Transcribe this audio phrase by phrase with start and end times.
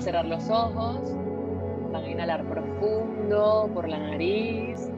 [0.00, 1.14] cerrar los ojos,
[1.92, 4.90] van a inhalar profundo por la nariz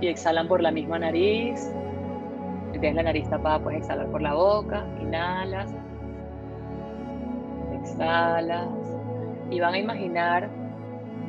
[0.00, 1.72] y exhalan por la misma nariz.
[2.72, 4.84] Si tienes la nariz tapada, puedes exhalar por la boca.
[5.00, 5.72] Inhalas,
[7.80, 8.68] exhalas
[9.50, 10.48] y van a imaginar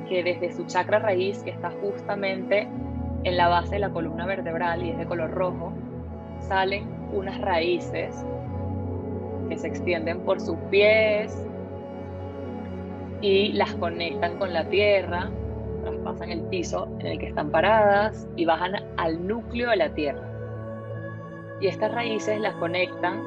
[0.08, 2.68] que desde su chakra raíz, que está justamente
[3.24, 5.74] en la base de la columna vertebral y es de color rojo,
[6.40, 8.26] salen unas raíces
[9.50, 11.48] que se extienden por sus pies
[13.24, 15.30] y las conectan con la tierra,
[15.82, 20.28] traspasan el piso en el que están paradas y bajan al núcleo de la tierra.
[21.62, 23.24] Y estas raíces las conectan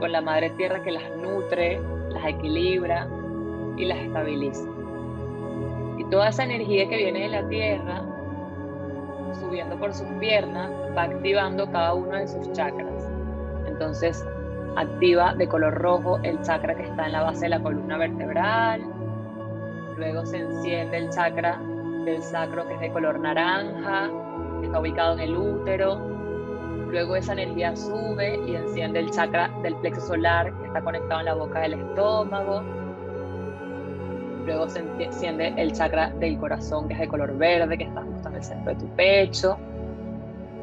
[0.00, 3.06] con la madre tierra que las nutre, las equilibra
[3.76, 4.64] y las estabiliza.
[5.98, 8.02] Y toda esa energía que viene de la tierra,
[9.38, 13.10] subiendo por sus piernas, va activando cada uno de sus chakras.
[13.66, 14.26] Entonces,
[14.76, 19.01] activa de color rojo el chakra que está en la base de la columna vertebral.
[19.96, 21.60] Luego se enciende el chakra
[22.04, 24.10] del sacro que es de color naranja,
[24.60, 26.00] que está ubicado en el útero.
[26.90, 31.26] Luego esa energía sube y enciende el chakra del plexo solar que está conectado en
[31.26, 32.62] la boca del estómago.
[34.44, 38.28] Luego se enciende el chakra del corazón que es de color verde, que está justo
[38.28, 39.56] en el centro de tu pecho.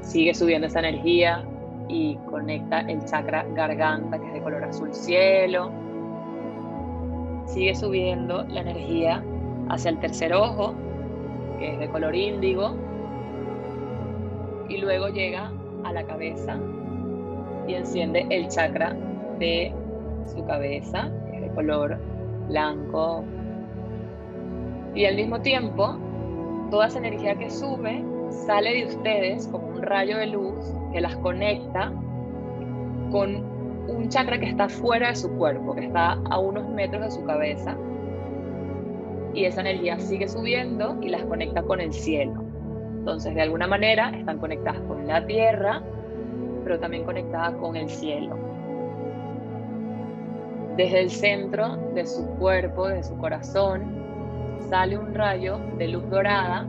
[0.02, 1.44] Sigue subiendo esa energía
[1.88, 5.88] y conecta el chakra garganta que es de color azul cielo.
[7.50, 9.23] Sigue subiendo la energía
[9.69, 10.75] hacia el tercer ojo
[11.58, 12.75] que es de color índigo.
[14.69, 15.52] Y luego llega
[15.83, 16.59] a la cabeza
[17.67, 18.95] y enciende el chakra
[19.39, 19.73] de
[20.28, 21.97] su cabeza, que es de color
[22.47, 23.23] blanco.
[24.94, 25.97] Y al mismo tiempo,
[26.69, 31.16] toda esa energía que sube sale de ustedes como un rayo de luz que las
[31.17, 31.91] conecta
[33.11, 33.58] con
[33.89, 37.23] un chakra que está fuera de su cuerpo, que está a unos metros de su
[37.25, 37.75] cabeza.
[39.33, 42.44] Y esa energía sigue subiendo y las conecta con el cielo.
[42.99, 45.81] Entonces, de alguna manera, están conectadas con la tierra,
[46.63, 48.38] pero también conectadas con el cielo.
[50.75, 53.99] Desde el centro de su cuerpo, de su corazón,
[54.69, 56.67] sale un rayo de luz dorada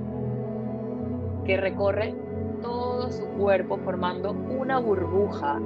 [1.45, 2.15] que recorre
[2.63, 5.61] todo su cuerpo formando una burbuja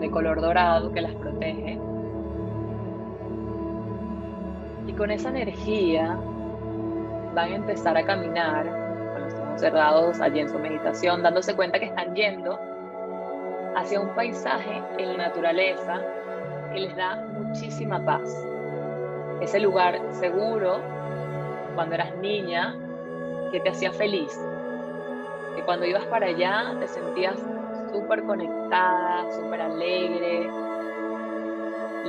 [0.00, 1.78] de color dorado que las protege.
[4.86, 6.18] Y con esa energía
[7.34, 8.64] van a empezar a caminar
[9.12, 12.58] con los ojos cerrados allí en su meditación, dándose cuenta que están yendo
[13.76, 16.00] hacia un paisaje en la naturaleza
[16.72, 18.46] que les da muchísima paz.
[19.40, 20.80] Ese lugar seguro
[21.74, 22.76] cuando eras niña
[23.52, 24.38] que te hacía feliz,
[25.54, 27.36] que cuando ibas para allá te sentías
[27.92, 30.50] súper conectada, súper alegre,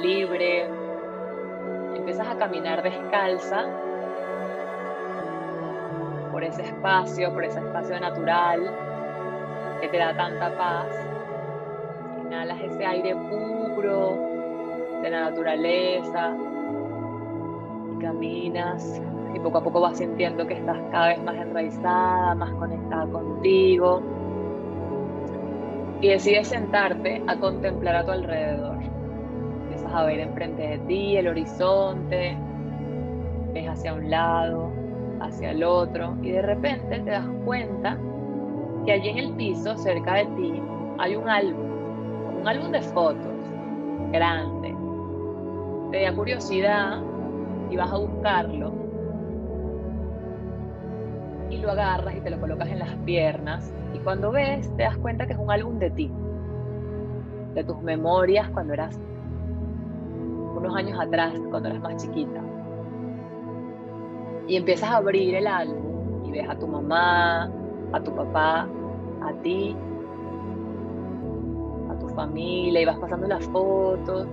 [0.01, 0.67] libre.
[1.95, 3.65] Empiezas a caminar descalza
[6.31, 8.61] por ese espacio, por ese espacio natural
[9.81, 10.87] que te da tanta paz.
[12.25, 14.17] Inhalas ese aire puro
[15.01, 16.35] de la naturaleza
[17.93, 19.01] y caminas
[19.33, 24.01] y poco a poco vas sintiendo que estás cada vez más enraizada, más conectada contigo.
[26.01, 28.77] Y decides sentarte a contemplar a tu alrededor.
[29.63, 32.35] Empiezas a ver enfrente de ti el horizonte,
[33.53, 34.71] ves hacia un lado,
[35.19, 37.99] hacia el otro, y de repente te das cuenta
[38.83, 40.59] que allí en el piso, cerca de ti,
[40.97, 41.69] hay un álbum,
[42.41, 43.35] un álbum de fotos,
[44.11, 44.75] grande.
[45.91, 46.99] Te da curiosidad
[47.69, 48.90] y vas a buscarlo
[51.51, 54.97] y lo agarras y te lo colocas en las piernas y cuando ves te das
[54.97, 56.11] cuenta que es un álbum de ti,
[57.53, 58.97] de tus memorias cuando eras
[60.55, 62.41] unos años atrás, cuando eras más chiquita.
[64.47, 67.51] Y empiezas a abrir el álbum y ves a tu mamá,
[67.91, 68.67] a tu papá,
[69.21, 69.75] a ti,
[71.89, 74.27] a tu familia y vas pasando las fotos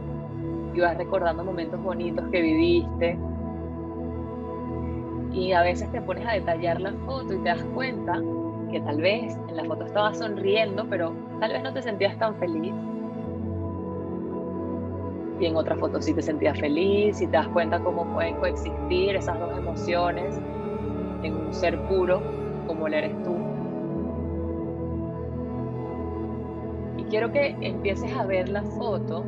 [0.75, 3.19] y vas recordando momentos bonitos que viviste
[5.33, 8.21] y a veces te pones a detallar la foto y te das cuenta
[8.71, 12.35] que tal vez en la foto estabas sonriendo, pero tal vez no te sentías tan
[12.37, 12.75] feliz.
[15.41, 19.15] Y en otra foto sí te sentías feliz y te das cuenta cómo pueden coexistir
[19.15, 20.41] esas dos emociones
[21.23, 22.21] en un ser puro
[22.67, 23.37] como lo eres tú.
[26.99, 29.25] Y quiero que empieces a ver la foto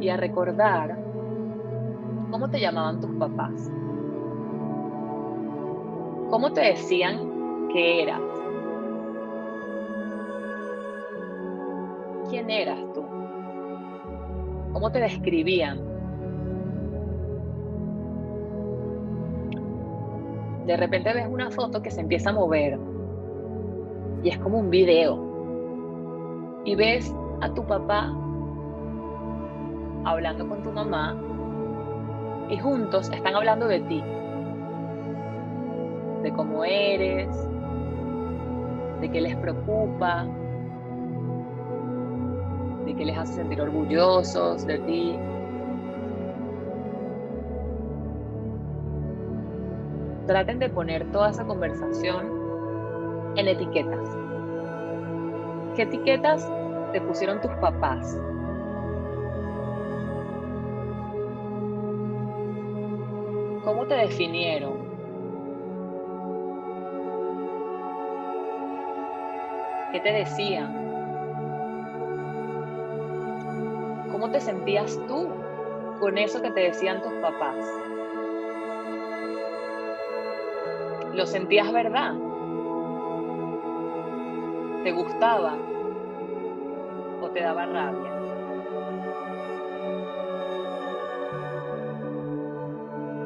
[0.00, 0.98] y a recordar
[2.30, 3.70] cómo te llamaban tus papás.
[6.30, 8.20] ¿Cómo te decían que eras?
[12.28, 13.04] ¿Quién eras tú?
[14.72, 15.90] ¿Cómo te describían?
[20.70, 22.78] de repente ves una foto que se empieza a mover
[24.22, 25.18] y es como un video.
[26.64, 28.14] Y ves a tu papá
[30.04, 31.16] hablando con tu mamá
[32.48, 34.00] y juntos están hablando de ti,
[36.22, 37.28] de cómo eres,
[39.00, 40.26] de qué les preocupa,
[42.84, 45.18] de qué les hace sentir orgullosos de ti.
[50.26, 52.40] Traten de poner toda esa conversación
[53.36, 54.08] en etiquetas.
[55.74, 56.50] ¿Qué etiquetas
[56.92, 58.20] te pusieron tus papás?
[63.64, 64.89] ¿Cómo te definieron?
[69.92, 70.72] ¿Qué te decían?
[74.12, 75.28] ¿Cómo te sentías tú
[75.98, 77.66] con eso que te decían tus papás?
[81.12, 82.14] ¿Lo sentías verdad?
[84.84, 85.56] ¿Te gustaba?
[87.20, 88.12] ¿O te daba rabia?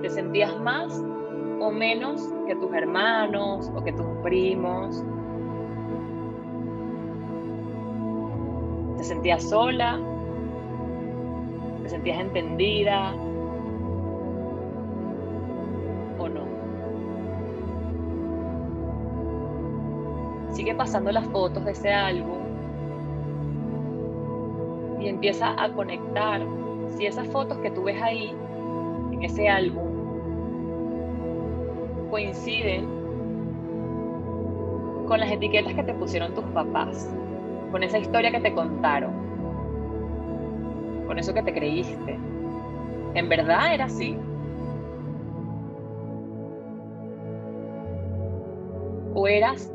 [0.00, 0.98] ¿Te sentías más
[1.60, 5.04] o menos que tus hermanos o que tus primos?
[9.04, 10.00] ¿Te sentías sola?
[11.82, 13.12] ¿Te sentías entendida?
[16.18, 16.46] ¿O no?
[20.54, 22.38] Sigue pasando las fotos de ese álbum
[25.00, 26.40] y empieza a conectar
[26.96, 28.34] si esas fotos que tú ves ahí
[29.12, 29.84] en ese álbum
[32.08, 32.86] coinciden
[35.06, 37.14] con las etiquetas que te pusieron tus papás,
[37.74, 39.10] con esa historia que te contaron,
[41.08, 42.16] con eso que te creíste.
[43.14, 44.16] ¿En verdad era así?
[49.12, 49.72] ¿O eras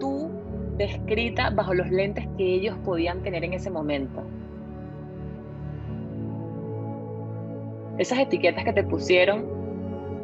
[0.00, 0.28] tú
[0.76, 4.20] descrita bajo los lentes que ellos podían tener en ese momento?
[7.96, 9.44] Esas etiquetas que te pusieron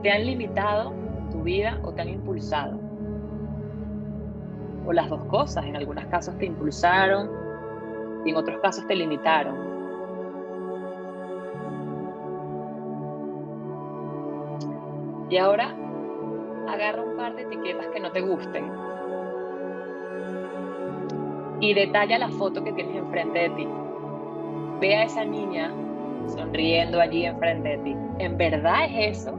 [0.02, 0.92] te han limitado
[1.30, 2.83] tu vida o te han impulsado.
[4.86, 7.30] O las dos cosas, en algunos casos te impulsaron
[8.24, 9.74] y en otros casos te limitaron.
[15.30, 15.74] Y ahora
[16.68, 18.70] agarra un par de etiquetas que no te gusten
[21.60, 23.68] y detalla la foto que tienes enfrente de ti.
[24.80, 25.72] Ve a esa niña
[26.28, 27.96] sonriendo allí enfrente de ti.
[28.18, 29.34] ¿En verdad es eso?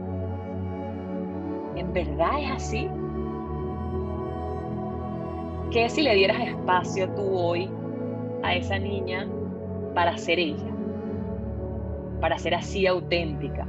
[1.76, 2.90] ¿En verdad es así?
[5.76, 7.70] ¿Qué si le dieras espacio tú hoy
[8.42, 9.28] a esa niña
[9.94, 10.72] para ser ella?
[12.18, 13.66] Para ser así auténtica.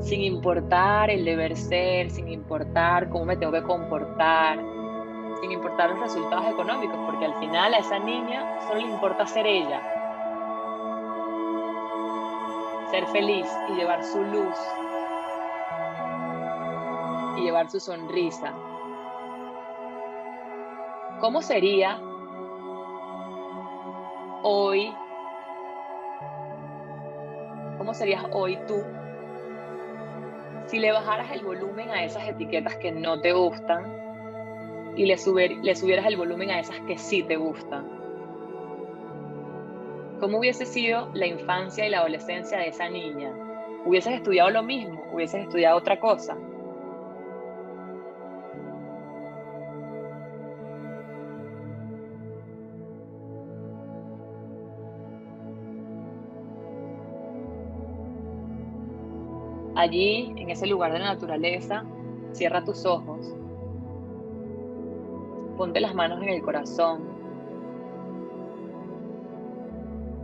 [0.00, 4.58] Sin importar el deber ser, sin importar cómo me tengo que comportar,
[5.40, 9.46] sin importar los resultados económicos, porque al final a esa niña solo le importa ser
[9.46, 9.80] ella.
[12.90, 14.58] Ser feliz y llevar su luz
[17.38, 18.52] y llevar su sonrisa.
[21.20, 22.00] ¿Cómo sería
[24.44, 24.94] hoy?
[27.76, 28.84] ¿Cómo serías hoy tú
[30.66, 36.06] si le bajaras el volumen a esas etiquetas que no te gustan y le, subieras
[36.06, 37.88] el volumen a esas que sí te gustan?
[40.20, 43.32] ¿Cómo hubiese sido la infancia y la adolescencia de esa niña?
[43.84, 45.02] ¿Hubieses estudiado lo mismo?
[45.12, 46.36] ¿Hubieses estudiado otra cosa?
[59.78, 61.84] Allí, en ese lugar de la naturaleza,
[62.32, 63.32] cierra tus ojos.
[65.56, 67.02] Ponte las manos en el corazón.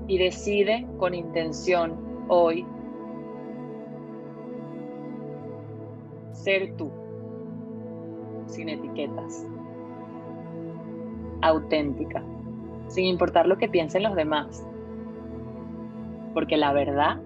[0.08, 1.94] Y decide con intención
[2.26, 2.66] hoy
[6.32, 6.90] ser tú,
[8.46, 9.46] sin etiquetas,
[11.42, 12.24] auténtica,
[12.88, 14.66] sin importar lo que piensen los demás.
[16.34, 17.20] Porque la verdad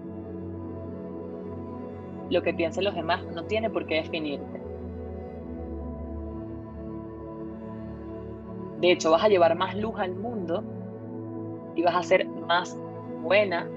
[2.29, 4.61] lo que piensen los demás no tiene por qué definirte.
[8.79, 10.63] De hecho, vas a llevar más luz al mundo
[11.75, 12.77] y vas a ser más
[13.21, 13.67] buena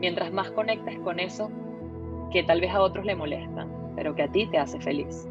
[0.00, 1.50] mientras más conectes con eso
[2.30, 5.28] que tal vez a otros le molesta, pero que a ti te hace feliz.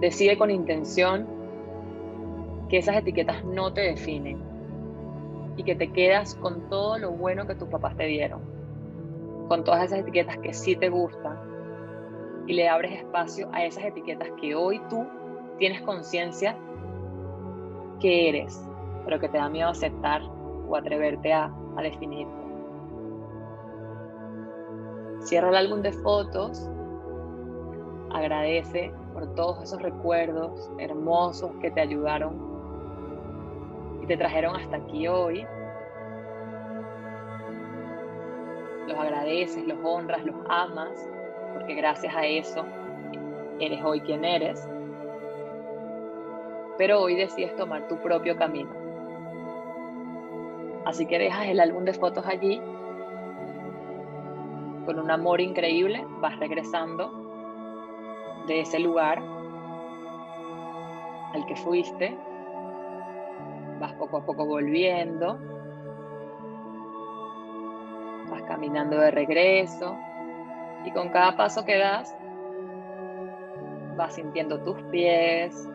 [0.00, 1.26] Decide con intención
[2.68, 4.42] que esas etiquetas no te definen
[5.56, 8.51] y que te quedas con todo lo bueno que tus papás te dieron
[9.48, 11.38] con todas esas etiquetas que sí te gustan
[12.46, 15.06] y le abres espacio a esas etiquetas que hoy tú
[15.58, 16.56] tienes conciencia
[18.00, 18.68] que eres,
[19.04, 20.22] pero que te da miedo aceptar
[20.68, 22.42] o atreverte a, a definirte.
[25.20, 26.68] Cierra el álbum de fotos,
[28.10, 32.34] agradece por todos esos recuerdos hermosos que te ayudaron
[34.02, 35.46] y te trajeron hasta aquí hoy.
[38.86, 41.08] Los agradeces, los honras, los amas,
[41.54, 42.64] porque gracias a eso
[43.60, 44.68] eres hoy quien eres.
[46.78, 48.70] Pero hoy decides tomar tu propio camino.
[50.84, 52.60] Así que dejas el álbum de fotos allí.
[54.84, 57.22] Con un amor increíble vas regresando
[58.48, 59.22] de ese lugar
[61.34, 62.16] al que fuiste.
[63.78, 65.38] Vas poco a poco volviendo.
[68.46, 69.96] Caminando de regreso.
[70.84, 72.16] Y con cada paso que das,
[73.96, 75.68] vas sintiendo tus pies.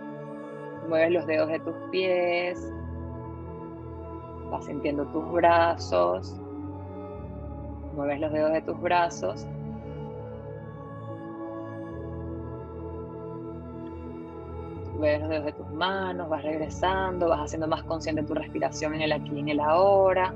[0.87, 2.73] Mueves los dedos de tus pies.
[4.51, 6.39] Vas sintiendo tus brazos.
[7.95, 9.47] Mueves los dedos de tus brazos
[14.99, 19.01] ves los dedos de tus manos, vas regresando, vas haciendo más consciente tu respiración en
[19.01, 20.33] el aquí y en el ahora.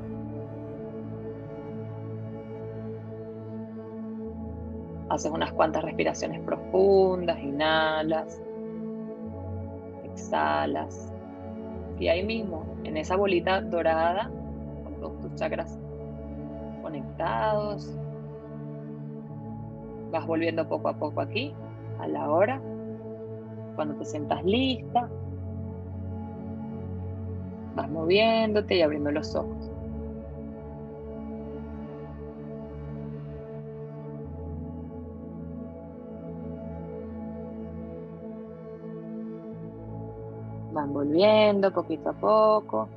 [5.11, 8.41] Haces unas cuantas respiraciones profundas, inhalas,
[10.05, 11.11] exhalas.
[11.99, 14.31] Y ahí mismo, en esa bolita dorada,
[14.85, 15.77] con todos tus chakras
[16.81, 17.93] conectados,
[20.11, 21.53] vas volviendo poco a poco aquí,
[21.99, 22.61] a la hora
[23.75, 25.09] cuando te sientas lista,
[27.75, 29.70] vas moviéndote y abriendo los ojos.
[40.73, 42.87] Van volviendo poquito a poco.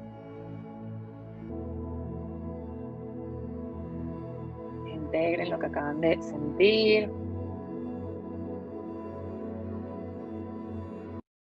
[4.86, 7.23] Integren lo que acaban de sentir.